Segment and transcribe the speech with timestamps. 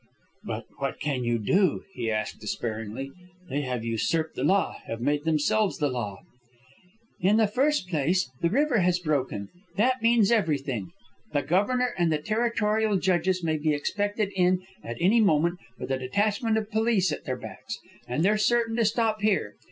[0.43, 3.11] "But what can you do?" he asked, despairingly.
[3.51, 6.21] "They have usurped the law, have made themselves the law."
[7.19, 9.49] "In the first place, the river has broken.
[9.75, 10.89] That means everything.
[11.33, 15.99] The Governor and the territorial judges may be expected in at any moment with a
[15.99, 17.77] detachment of police at their backs.
[18.07, 19.53] And they're certain to stop here.